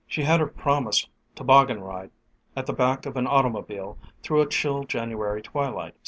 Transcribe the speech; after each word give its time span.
She 0.07 0.23
had 0.23 0.39
her 0.39 0.47
promised 0.47 1.09
toboggan 1.35 1.79
ride 1.79 2.09
at 2.55 2.65
the 2.65 2.73
back 2.73 3.05
of 3.05 3.17
an 3.17 3.27
automobile 3.27 3.99
through 4.23 4.41
a 4.41 4.49
chill 4.49 4.83
January 4.83 5.43
twilight. 5.43 5.93